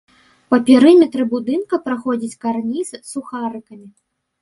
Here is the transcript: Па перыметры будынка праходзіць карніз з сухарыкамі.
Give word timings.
Па 0.53 0.57
перыметры 0.69 1.27
будынка 1.35 1.81
праходзіць 1.85 2.39
карніз 2.49 2.87
з 2.99 3.07
сухарыкамі. 3.15 3.87